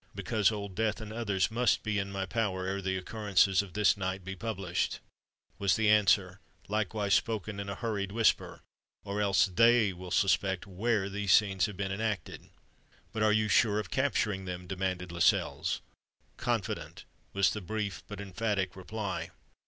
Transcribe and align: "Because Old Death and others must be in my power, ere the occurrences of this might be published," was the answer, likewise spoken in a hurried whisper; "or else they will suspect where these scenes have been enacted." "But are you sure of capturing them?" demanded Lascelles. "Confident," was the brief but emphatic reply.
"Because 0.15 0.51
Old 0.51 0.73
Death 0.73 0.99
and 0.99 1.13
others 1.13 1.51
must 1.51 1.83
be 1.83 1.99
in 1.99 2.11
my 2.11 2.25
power, 2.25 2.65
ere 2.65 2.81
the 2.81 2.97
occurrences 2.97 3.61
of 3.61 3.73
this 3.73 3.95
might 3.95 4.25
be 4.25 4.35
published," 4.35 4.99
was 5.59 5.75
the 5.75 5.91
answer, 5.91 6.39
likewise 6.67 7.13
spoken 7.13 7.59
in 7.59 7.69
a 7.69 7.75
hurried 7.75 8.11
whisper; 8.11 8.61
"or 9.03 9.21
else 9.21 9.45
they 9.45 9.93
will 9.93 10.09
suspect 10.09 10.65
where 10.65 11.07
these 11.07 11.31
scenes 11.31 11.67
have 11.67 11.77
been 11.77 11.91
enacted." 11.91 12.49
"But 13.13 13.21
are 13.21 13.31
you 13.31 13.47
sure 13.47 13.77
of 13.77 13.91
capturing 13.91 14.45
them?" 14.45 14.65
demanded 14.65 15.11
Lascelles. 15.11 15.81
"Confident," 16.35 17.05
was 17.33 17.51
the 17.51 17.61
brief 17.61 18.01
but 18.07 18.19
emphatic 18.19 18.75
reply. 18.75 19.29